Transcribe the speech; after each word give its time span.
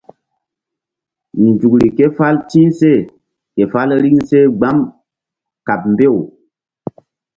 Nzukri 1.45 1.87
ké 1.97 2.05
fál 2.17 2.35
ti̧h 2.49 2.71
seh 2.79 3.01
ke 3.55 3.63
fál 3.71 3.89
riŋ 4.03 4.17
seh 4.29 4.47
gbam 4.57 4.77
kaɓ 5.67 5.81
mbew. 5.91 6.15